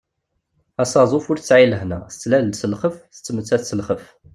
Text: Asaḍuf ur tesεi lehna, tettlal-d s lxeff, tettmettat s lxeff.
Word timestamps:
Asaḍuf 0.81 1.25
ur 1.31 1.39
tesεi 1.39 1.65
lehna, 1.71 1.99
tettlal-d 2.11 2.53
s 2.57 2.63
lxeff, 2.71 2.95
tettmettat 3.13 3.63
s 3.67 3.71
lxeff. 3.79 4.05